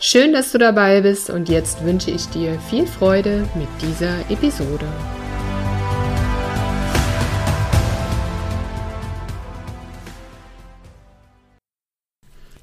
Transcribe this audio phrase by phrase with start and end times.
[0.00, 4.86] Schön, dass du dabei bist und jetzt wünsche ich dir viel Freude mit dieser Episode.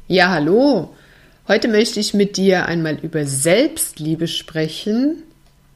[0.07, 0.95] Ja, hallo.
[1.49, 5.23] Heute möchte ich mit dir einmal über Selbstliebe sprechen.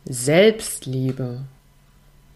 [0.05, 1.41] Selbstliebe.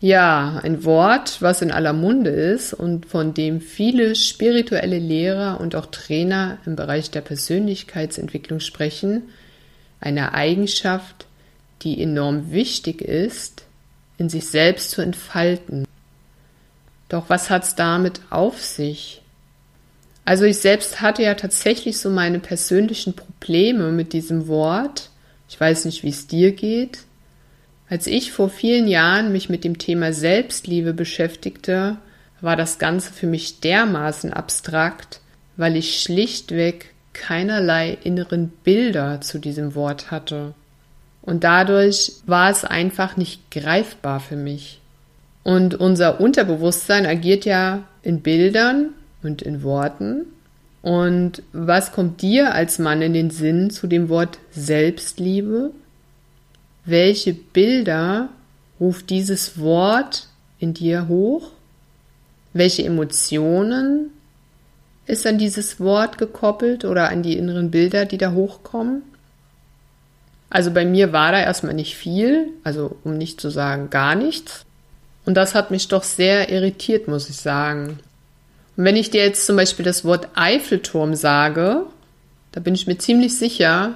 [0.04, 5.78] Ja, ein Wort, was in aller Munde ist und von dem viele spirituelle Lehrer und
[5.78, 9.30] auch Trainer im Bereich der Persönlichkeitsentwicklung sprechen.
[10.02, 11.26] Eine Eigenschaft,
[11.84, 13.64] die enorm wichtig ist,
[14.18, 15.88] in sich selbst zu entfalten.
[17.08, 19.22] Doch was hat's damit auf sich?
[20.26, 25.12] Also ich selbst hatte ja tatsächlich so meine persönlichen Probleme mit diesem Wort.
[25.48, 27.06] Ich weiß nicht, wie es dir geht.
[27.94, 31.98] Als ich vor vielen Jahren mich mit dem Thema Selbstliebe beschäftigte,
[32.42, 35.20] war das Ganze für mich dermaßen abstrakt,
[35.58, 40.56] weil ich schlichtweg keinerlei inneren Bilder zu diesem Wort hatte.
[41.22, 44.82] Und dadurch war es einfach nicht greifbar für mich.
[45.44, 48.90] Und unser Unterbewusstsein agiert ja in Bildern
[49.22, 50.26] und in Worten.
[50.82, 55.70] Und was kommt dir als Mann in den Sinn zu dem Wort Selbstliebe?
[56.86, 58.30] Welche Bilder
[58.80, 60.28] ruft dieses Wort
[60.60, 61.52] in dir hoch?
[62.54, 64.12] Welche Emotionen
[65.06, 69.04] ist an dieses Wort gekoppelt oder an die inneren Bilder, die da hochkommen?
[70.50, 74.66] Also bei mir war da erstmal nicht viel, also um nicht zu sagen gar nichts.
[75.26, 78.00] Und das hat mich doch sehr irritiert, muss ich sagen.
[78.76, 81.86] Und wenn ich dir jetzt zum Beispiel das Wort Eiffelturm sage,
[82.52, 83.96] da bin ich mir ziemlich sicher,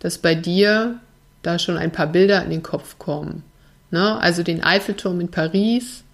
[0.00, 0.98] dass bei dir
[1.42, 3.42] da schon ein paar Bilder in den Kopf kommen.
[3.90, 4.18] Ne?
[4.20, 6.04] Also den Eiffelturm in Paris,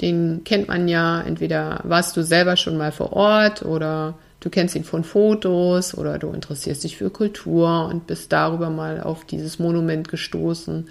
[0.00, 4.76] den kennt man ja, entweder warst du selber schon mal vor Ort oder du kennst
[4.76, 9.58] ihn von Fotos oder du interessierst dich für Kultur und bist darüber mal auf dieses
[9.58, 10.88] Monument gestoßen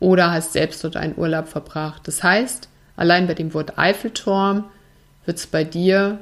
[0.00, 2.08] oder hast selbst dort einen Urlaub verbracht.
[2.08, 4.64] Das heißt, allein bei dem Wort Eiffelturm
[5.24, 6.18] wird es bei dir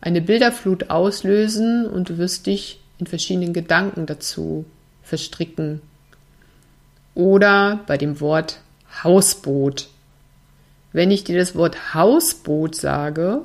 [0.00, 4.64] eine Bilderflut auslösen und du wirst dich in verschiedenen Gedanken dazu
[5.02, 5.80] verstricken
[7.20, 8.60] oder bei dem Wort
[9.04, 9.88] Hausboot.
[10.92, 13.42] Wenn ich dir das Wort Hausboot sage,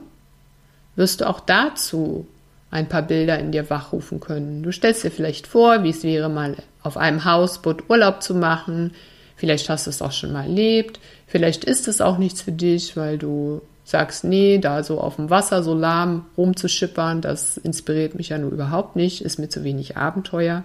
[0.96, 2.25] wirst du auch dazu
[2.72, 4.63] ein paar Bilder in dir wachrufen können.
[4.63, 8.94] Du stellst dir vielleicht vor, wie es wäre, mal auf einem Hausboot Urlaub zu machen.
[9.36, 11.00] Vielleicht hast du es auch schon mal erlebt.
[11.28, 15.30] Vielleicht ist es auch nichts für dich, weil du sagst, nee, da so auf dem
[15.30, 19.96] Wasser so lahm rumzuschippern, das inspiriert mich ja nur überhaupt nicht, ist mir zu wenig
[19.96, 20.63] Abenteuer.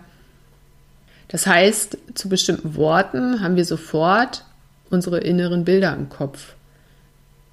[1.31, 4.45] Das heißt, zu bestimmten Worten haben wir sofort
[4.91, 6.55] unsere inneren Bilder im Kopf.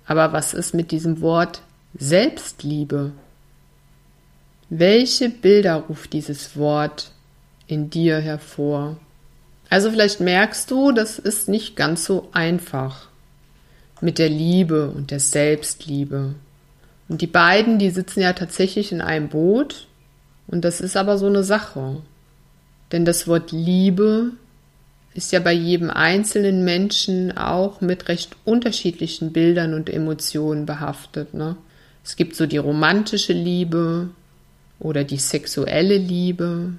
[0.08, 1.62] Aber was ist mit diesem Wort
[1.96, 3.12] Selbstliebe?
[4.70, 7.12] Welche Bilder ruft dieses Wort
[7.68, 8.98] in dir hervor?
[9.70, 13.10] Also vielleicht merkst du, das ist nicht ganz so einfach
[14.02, 16.34] mit der Liebe und der Selbstliebe.
[17.10, 19.88] Und die beiden, die sitzen ja tatsächlich in einem Boot
[20.48, 22.02] und das ist aber so eine Sache.
[22.92, 24.32] Denn das Wort Liebe
[25.14, 31.34] ist ja bei jedem einzelnen Menschen auch mit recht unterschiedlichen Bildern und Emotionen behaftet.
[31.34, 31.58] Ne?
[32.04, 34.10] Es gibt so die romantische Liebe
[34.80, 36.74] oder die sexuelle Liebe,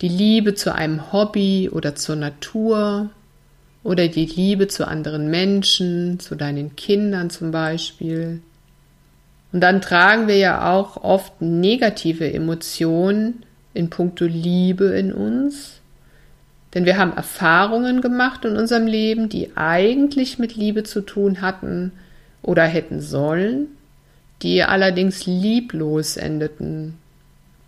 [0.00, 3.10] die Liebe zu einem Hobby oder zur Natur
[3.84, 8.40] oder die Liebe zu anderen Menschen, zu deinen Kindern zum Beispiel.
[9.52, 13.44] Und dann tragen wir ja auch oft negative Emotionen
[13.74, 15.80] in puncto Liebe in uns.
[16.74, 21.92] Denn wir haben Erfahrungen gemacht in unserem Leben, die eigentlich mit Liebe zu tun hatten
[22.42, 23.68] oder hätten sollen,
[24.42, 26.98] die allerdings lieblos endeten.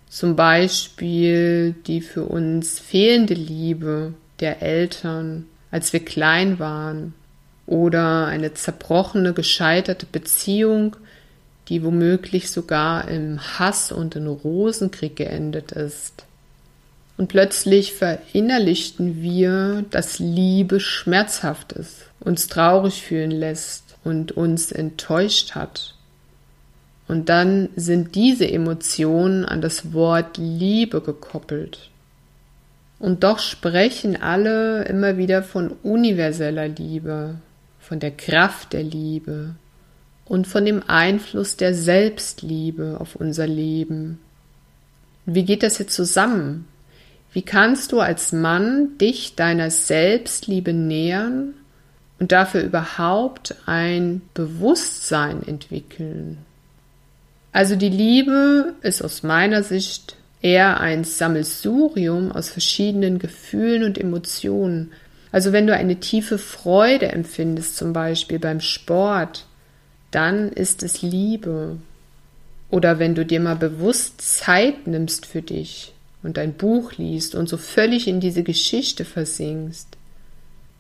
[0.09, 7.15] Zum Beispiel die für uns fehlende Liebe der Eltern, als wir klein waren,
[7.67, 10.97] oder eine zerbrochene, gescheiterte Beziehung,
[11.71, 16.25] die womöglich sogar im Hass und im Rosenkrieg geendet ist.
[17.17, 25.55] Und plötzlich verinnerlichten wir, dass Liebe schmerzhaft ist, uns traurig fühlen lässt und uns enttäuscht
[25.55, 25.95] hat.
[27.07, 31.91] Und dann sind diese Emotionen an das Wort Liebe gekoppelt.
[32.99, 37.37] Und doch sprechen alle immer wieder von universeller Liebe,
[37.81, 39.55] von der Kraft der Liebe
[40.31, 44.21] und von dem Einfluss der Selbstliebe auf unser Leben.
[45.27, 46.69] Wie geht das jetzt zusammen?
[47.32, 51.55] Wie kannst du als Mann dich deiner Selbstliebe nähern
[52.21, 56.38] und dafür überhaupt ein Bewusstsein entwickeln?
[57.50, 64.93] Also die Liebe ist aus meiner Sicht eher ein Sammelsurium aus verschiedenen Gefühlen und Emotionen.
[65.33, 69.47] Also wenn du eine tiefe Freude empfindest, zum Beispiel beim Sport,
[70.11, 71.77] dann ist es Liebe.
[72.71, 75.93] Oder wenn du dir mal bewusst Zeit nimmst für dich
[76.23, 79.89] und ein Buch liest und so völlig in diese Geschichte versinkst,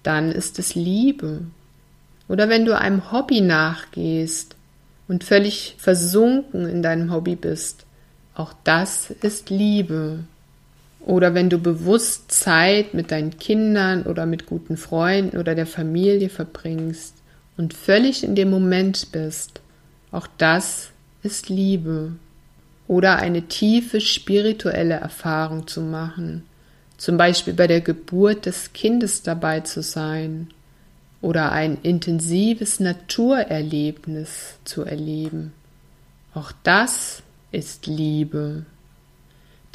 [0.02, 1.42] dann ist es Liebe.
[2.28, 4.54] Oder wenn du einem Hobby nachgehst
[5.08, 7.84] und völlig versunken in deinem Hobby bist,
[8.34, 10.20] auch das ist Liebe.
[11.00, 16.28] Oder wenn du bewusst Zeit mit deinen Kindern oder mit guten Freunden oder der Familie
[16.28, 17.14] verbringst
[17.60, 19.60] und völlig in dem Moment bist,
[20.12, 20.88] auch das
[21.22, 22.12] ist Liebe.
[22.88, 26.44] Oder eine tiefe spirituelle Erfahrung zu machen,
[26.96, 30.48] zum Beispiel bei der Geburt des Kindes dabei zu sein
[31.20, 35.52] oder ein intensives Naturerlebnis zu erleben.
[36.32, 37.22] Auch das
[37.52, 38.64] ist Liebe.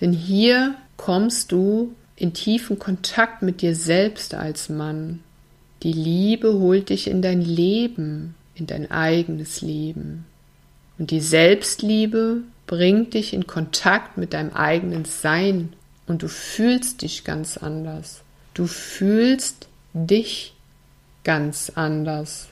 [0.01, 5.19] Denn hier kommst du in tiefen Kontakt mit dir selbst als Mann.
[5.85, 10.25] Die Liebe holt dich in dein Leben, in dein eigenes Leben.
[10.97, 15.73] Und die Selbstliebe bringt dich in Kontakt mit deinem eigenen Sein
[16.07, 18.23] und du fühlst dich ganz anders.
[18.55, 20.55] Du fühlst dich
[21.23, 22.47] ganz anders.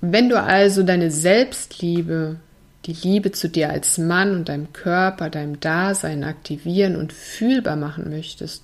[0.00, 2.36] Wenn du also deine Selbstliebe
[2.84, 8.08] die Liebe zu dir als Mann und deinem Körper, deinem Dasein aktivieren und fühlbar machen
[8.08, 8.62] möchtest,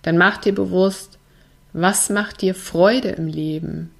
[0.00, 1.17] dann mach dir bewusst,
[1.72, 3.90] was macht dir Freude im Leben?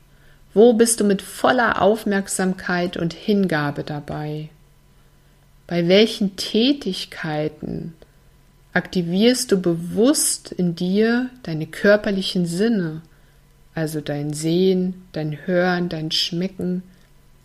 [0.55, 4.49] Wo bist du mit voller Aufmerksamkeit und Hingabe dabei?
[5.67, 7.95] Bei welchen Tätigkeiten
[8.73, 13.03] aktivierst du bewusst in dir deine körperlichen Sinne,
[13.75, 16.83] also dein Sehen, dein Hören, dein Schmecken?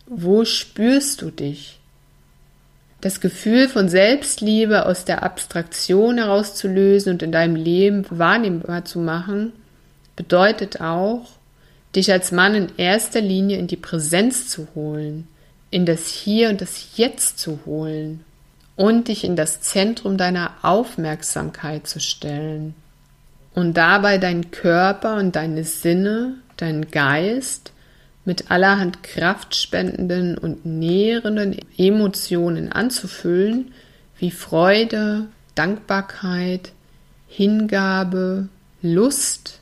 [0.07, 1.79] Wo spürst du dich?
[3.03, 9.51] das Gefühl von Selbstliebe aus der Abstraktion herauszulösen und in deinem Leben wahrnehmbar zu machen,
[10.15, 11.27] bedeutet auch,
[11.95, 15.27] dich als Mann in erster Linie in die Präsenz zu holen,
[15.69, 18.23] in das Hier und das Jetzt zu holen
[18.75, 22.73] und dich in das Zentrum deiner Aufmerksamkeit zu stellen
[23.53, 27.71] und dabei deinen Körper und deine Sinne, deinen Geist
[28.25, 33.73] mit allerhand kraftspendenden und nährenden Emotionen anzufüllen,
[34.17, 36.71] wie Freude, Dankbarkeit,
[37.27, 38.47] Hingabe,
[38.81, 39.59] Lust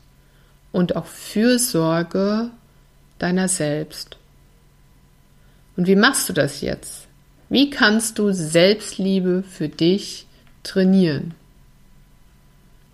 [0.72, 2.50] und auch Fürsorge
[3.18, 4.16] deiner selbst.
[5.76, 7.06] Und wie machst du das jetzt?
[7.48, 10.26] Wie kannst du Selbstliebe für dich
[10.62, 11.34] trainieren?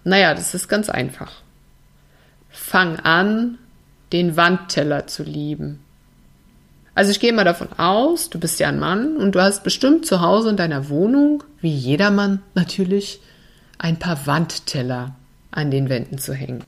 [0.05, 1.33] Naja, das ist ganz einfach.
[2.51, 3.59] Fang an,
[4.13, 5.81] den Wandteller zu lieben.
[6.95, 10.05] Also ich gehe mal davon aus, du bist ja ein Mann und du hast bestimmt
[10.07, 13.21] zu Hause in deiner Wohnung, wie jeder Mann natürlich,
[13.79, 15.15] ein paar Wandteller
[15.53, 16.65] an den Wänden zu hängen.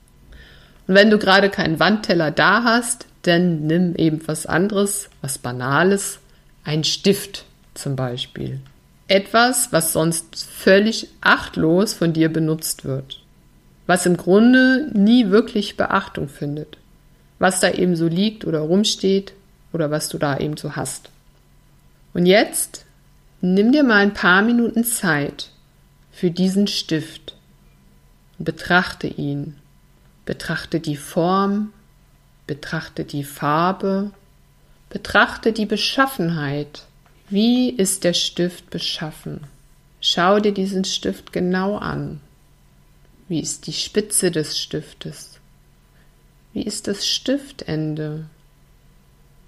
[0.87, 6.19] Und wenn du gerade keinen Wandteller da hast, dann nimm eben was anderes, was Banales,
[6.63, 8.59] ein Stift zum Beispiel.
[9.07, 13.21] Etwas, was sonst völlig achtlos von dir benutzt wird.
[13.87, 16.77] Was im Grunde nie wirklich Beachtung findet
[17.41, 19.33] was da eben so liegt oder rumsteht
[19.73, 21.09] oder was du da eben so hast.
[22.13, 22.85] Und jetzt
[23.41, 25.49] nimm dir mal ein paar Minuten Zeit
[26.11, 27.35] für diesen Stift
[28.37, 29.55] und betrachte ihn.
[30.31, 31.73] Betrachte die Form,
[32.47, 34.11] betrachte die Farbe,
[34.89, 36.83] betrachte die Beschaffenheit.
[37.29, 39.41] Wie ist der Stift beschaffen?
[39.99, 42.21] Schau dir diesen Stift genau an.
[43.27, 45.37] Wie ist die Spitze des Stiftes?
[46.53, 48.23] Wie ist das Stiftende?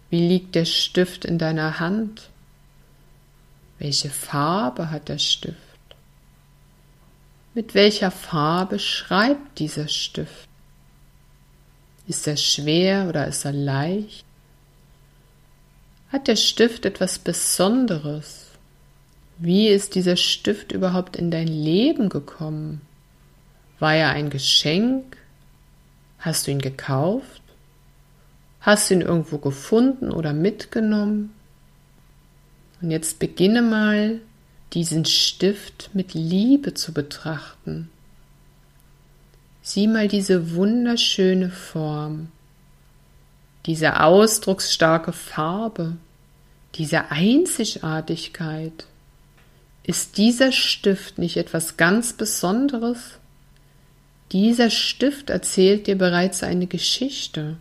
[0.10, 2.30] Wie liegt der Stift in deiner Hand?
[3.80, 5.56] Welche Farbe hat der Stift?
[7.54, 10.50] Mit welcher Farbe schreibt dieser Stift?
[12.08, 14.26] Ist er schwer oder ist er leicht?
[16.10, 18.48] Hat der Stift etwas Besonderes?
[19.38, 22.82] Wie ist dieser Stift überhaupt in dein Leben gekommen?
[23.80, 25.18] War er ein Geschenk
[26.24, 27.42] Hast du ihn gekauft?
[28.62, 31.34] Hast du ihn irgendwo gefunden oder mitgenommen?
[32.82, 34.22] Und jetzt beginne mal,
[34.72, 37.90] diesen Stift mit Liebe zu betrachten.
[39.66, 42.28] Sieh mal diese wunderschöne Form,
[43.66, 45.96] diese ausdrucksstarke Farbe,
[46.76, 48.86] diese Einzigartigkeit.
[49.84, 53.20] Ist dieser Stift nicht etwas ganz Besonderes?
[54.34, 57.56] Dieser Stift erzählt dir bereits eine Geschichte.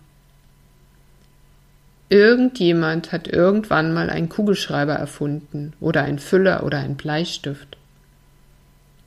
[2.09, 7.77] Irgendjemand hat irgendwann mal einen Kugelschreiber erfunden oder einen Füller oder einen Bleistift.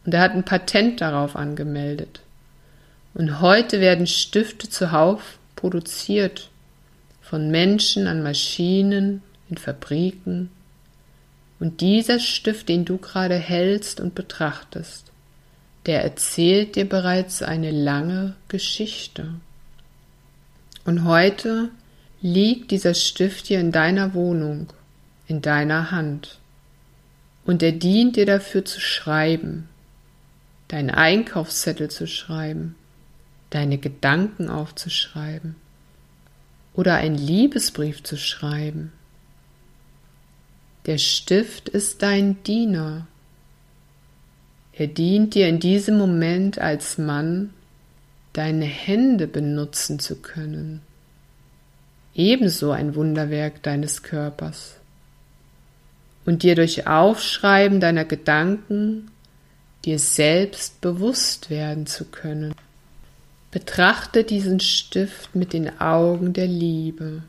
[0.05, 2.21] Und er hat ein Patent darauf angemeldet.
[3.15, 6.50] Und heute werden Stifte zuhauf produziert
[7.22, 10.51] von Menschen an Maschinen, in Fabriken.
[11.60, 15.05] Und dieser Stift, den du gerade hältst und betrachtest,
[15.86, 19.36] der erzählt dir bereits eine lange Geschichte.
[20.84, 21.69] Und heute
[22.22, 24.67] liegt dieser Stift hier in deiner Wohnung,
[25.27, 26.38] in deiner Hand.
[27.45, 29.69] Und er dient dir dafür zu schreiben,
[30.67, 32.75] deinen Einkaufszettel zu schreiben,
[33.49, 35.55] deine Gedanken aufzuschreiben
[36.73, 38.91] oder einen Liebesbrief zu schreiben.
[40.85, 43.07] Der Stift ist dein Diener.
[44.73, 47.51] Er dient dir in diesem Moment als Mann,
[48.33, 50.81] deine Hände benutzen zu können
[52.15, 54.77] ebenso ein Wunderwerk deines Körpers.
[56.25, 59.11] Und dir durch Aufschreiben deiner Gedanken
[59.83, 62.55] dir selbst bewusst werden zu können.
[63.55, 67.24] Betrachte diesen Stift mit den Augen der Liebe.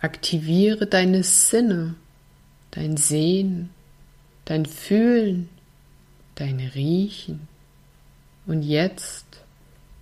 [0.00, 1.96] Aktiviere deine Sinne,
[2.70, 3.70] dein Sehen,
[4.44, 5.48] dein Fühlen,
[6.36, 7.48] dein Riechen.
[8.46, 9.26] Und jetzt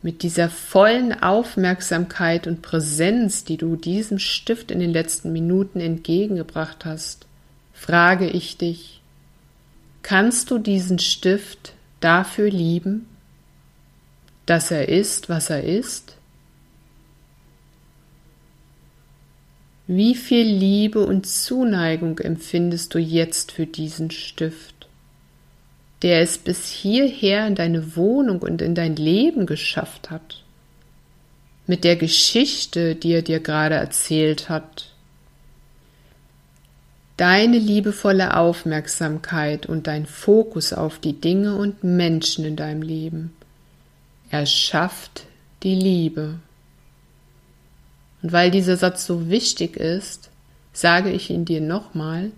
[0.02, 6.84] mit dieser vollen Aufmerksamkeit und Präsenz, die du diesem Stift in den letzten Minuten entgegengebracht
[6.84, 7.24] hast,
[7.72, 9.00] frage ich dich,
[10.02, 13.06] kannst du diesen Stift dafür lieben,
[14.50, 16.16] dass er ist, was er ist?
[19.86, 24.74] Wie viel Liebe und Zuneigung empfindest du jetzt für diesen Stift?
[26.02, 30.42] der es bis hierher in deine Wohnung und in dein Leben geschafft hat,
[31.66, 34.94] mit der Geschichte, die er dir gerade erzählt hat.
[37.18, 43.34] Deine liebevolle Aufmerksamkeit und dein Fokus auf die Dinge und Menschen in deinem Leben
[44.30, 45.26] erschafft
[45.62, 46.38] die Liebe.
[48.22, 50.30] Und weil dieser Satz so wichtig ist,
[50.72, 52.30] sage ich ihn dir nochmal,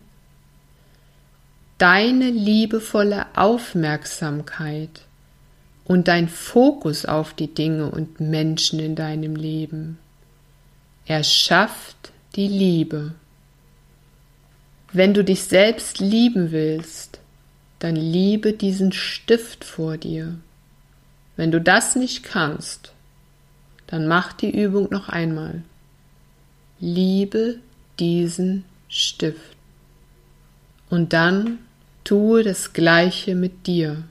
[1.78, 5.02] deine liebevolle Aufmerksamkeit
[5.84, 9.98] und dein Fokus auf die Dinge und Menschen in deinem Leben
[11.06, 13.14] erschafft die Liebe.
[14.92, 17.18] Wenn du dich selbst lieben willst,
[17.78, 20.36] dann liebe diesen Stift vor dir.
[21.42, 22.92] Wenn du das nicht kannst,
[23.88, 25.64] dann mach die Übung noch einmal.
[26.78, 27.58] Liebe
[27.98, 29.56] diesen Stift.
[30.88, 31.58] Und dann
[32.04, 34.04] Tue das Gleiche mit dir.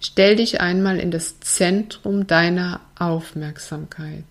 [0.00, 4.24] Stell dich einmal in das Zentrum deiner Aufmerksamkeit.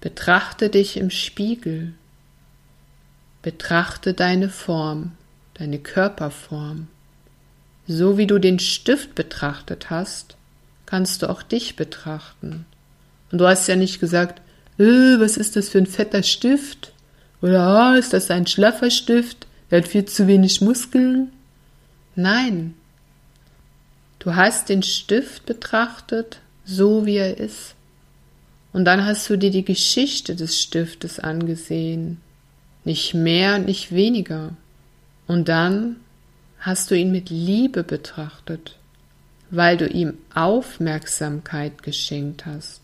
[0.00, 1.92] Betrachte dich im Spiegel.
[3.42, 5.10] Betrachte deine Form,
[5.54, 6.86] deine Körperform.
[7.86, 10.36] So wie du den Stift betrachtet hast,
[10.86, 12.66] kannst du auch dich betrachten.
[13.30, 14.40] Und du hast ja nicht gesagt,
[14.78, 16.92] äh, was ist das für ein fetter Stift?
[17.42, 19.46] Oder oh, ist das ein schlaffer Stift?
[19.70, 21.30] Er hat viel zu wenig Muskeln.
[22.16, 22.74] Nein.
[24.18, 27.74] Du hast den Stift betrachtet, so wie er ist.
[28.72, 32.20] Und dann hast du dir die Geschichte des Stiftes angesehen.
[32.84, 34.56] Nicht mehr, nicht weniger.
[35.26, 35.96] Und dann
[36.64, 38.76] hast du ihn mit Liebe betrachtet,
[39.50, 42.80] weil du ihm Aufmerksamkeit geschenkt hast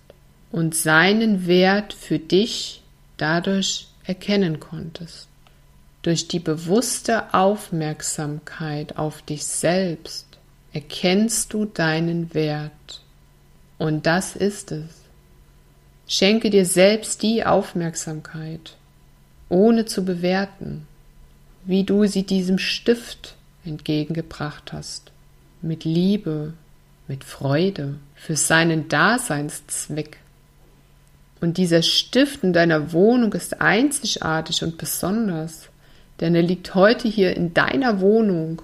[0.52, 2.82] und seinen Wert für dich
[3.16, 5.28] dadurch erkennen konntest.
[6.02, 10.26] Durch die bewusste Aufmerksamkeit auf dich selbst
[10.74, 13.00] erkennst du deinen Wert.
[13.78, 14.90] Und das ist es.
[16.06, 18.76] Schenke dir selbst die Aufmerksamkeit,
[19.48, 20.86] ohne zu bewerten,
[21.64, 25.10] wie du sie diesem Stift entgegengebracht hast,
[25.62, 26.54] mit Liebe,
[27.08, 30.18] mit Freude, für seinen Daseinszweck.
[31.40, 35.68] Und dieser Stift in deiner Wohnung ist einzigartig und besonders,
[36.20, 38.62] denn er liegt heute hier in deiner Wohnung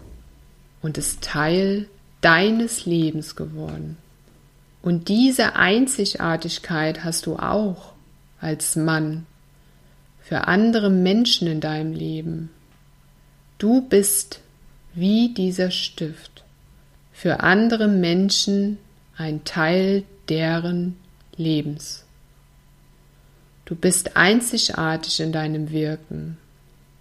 [0.83, 1.89] und ist Teil
[2.21, 3.97] deines Lebens geworden.
[4.83, 7.93] Und diese Einzigartigkeit hast du auch
[8.41, 9.27] als Mann
[10.21, 12.51] für andere Menschen in deinem Leben.
[13.59, 14.41] Du bist
[14.97, 16.43] wie dieser Stift
[17.13, 18.79] für andere Menschen
[19.17, 20.97] ein Teil deren
[21.37, 22.05] Lebens.
[23.67, 26.39] Du bist einzigartig in deinem Wirken,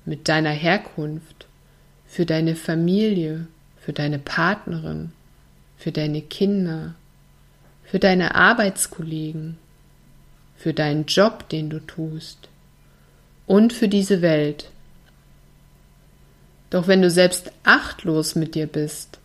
[0.04, 1.48] mit deiner Herkunft,
[2.06, 3.48] für deine Familie,
[3.80, 5.12] für deine Partnerin,
[5.78, 6.96] für deine Kinder,
[7.84, 9.58] für deine Arbeitskollegen,
[10.58, 12.50] für deinen Job, den du tust
[13.48, 14.70] und für diese Welt.
[16.70, 19.20] Doch wenn du selbst achtlos mit dir bist,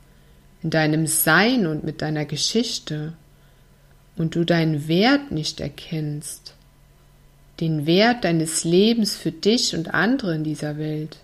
[0.62, 3.14] in deinem Sein und mit deiner Geschichte,
[4.20, 6.54] und du deinen Wert nicht erkennst,
[7.61, 11.16] den Wert deines Lebens für dich und andere in dieser Welt,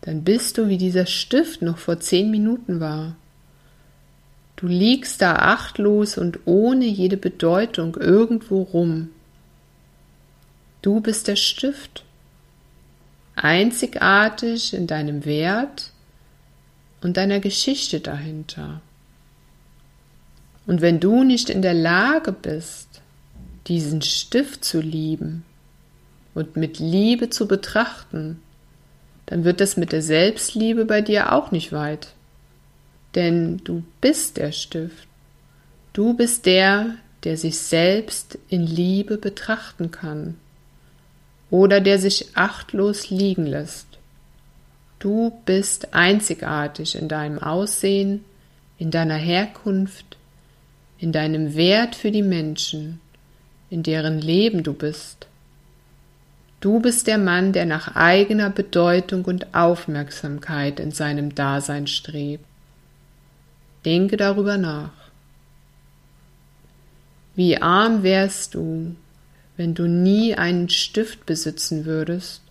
[0.00, 3.16] dann bist du wie dieser Stift noch vor zehn Minuten war.
[4.56, 9.10] Du liegst da achtlos und ohne jede Bedeutung irgendwo rum.
[10.82, 12.04] Du bist der Stift,
[13.44, 15.92] einzigartig in deinem Wert
[17.00, 18.80] und deiner Geschichte dahinter.
[20.66, 23.00] Und wenn du nicht in der Lage bist,
[23.66, 25.44] diesen Stift zu lieben
[26.34, 28.42] und mit Liebe zu betrachten,
[29.26, 32.08] dann wird das mit der Selbstliebe bei dir auch nicht weit.
[33.14, 35.08] Denn du bist der Stift.
[35.92, 40.36] Du bist der, der sich selbst in Liebe betrachten kann
[41.50, 43.86] oder der sich achtlos liegen lässt.
[44.98, 48.24] Du bist einzigartig in deinem Aussehen,
[48.78, 50.16] in deiner Herkunft,
[50.98, 53.00] in deinem Wert für die Menschen,
[53.70, 55.26] in deren Leben du bist.
[56.60, 62.44] Du bist der Mann, der nach eigener Bedeutung und Aufmerksamkeit in seinem Dasein strebt.
[63.84, 64.90] Denke darüber nach.
[67.36, 68.96] Wie arm wärst du,
[69.58, 72.42] wenn du nie einen Stift besitzen würdest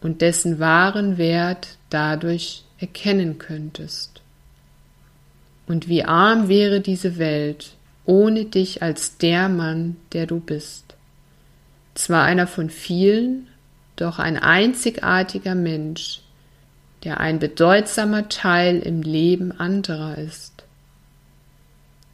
[0.00, 4.20] und dessen wahren Wert dadurch erkennen könntest.
[5.68, 10.96] Und wie arm wäre diese Welt, ohne dich als der Mann, der du bist.
[11.94, 13.46] Zwar einer von vielen,
[13.94, 16.22] doch ein einzigartiger Mensch,
[17.04, 20.64] der ein bedeutsamer Teil im Leben anderer ist.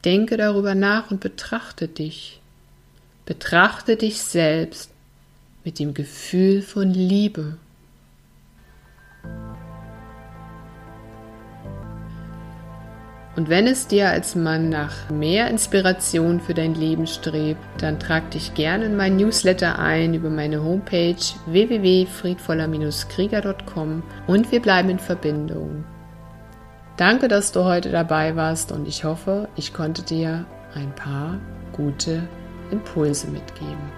[0.05, 2.38] Denke darüber nach und betrachte dich.
[3.29, 4.91] Betrachte dich selbst
[5.63, 7.59] mit dem Gefühl von Liebe.
[13.37, 18.31] Und wenn es dir als Mann nach mehr Inspiration für dein Leben strebt, dann trag
[18.31, 21.15] dich gerne in mein Newsletter ein über meine Homepage
[21.45, 25.85] www.friedvoller-krieger.com und wir bleiben in Verbindung.
[26.97, 31.39] Danke, dass du heute dabei warst und ich hoffe, ich konnte dir ein paar
[31.73, 32.27] gute
[32.71, 33.98] Impulse mitgeben.